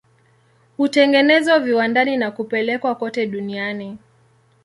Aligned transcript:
Hutengenezwa 0.77 1.59
viwandani 1.59 2.17
na 2.17 2.31
kupelekwa 2.31 2.95
kote 2.95 3.27
duniani. 3.27 3.97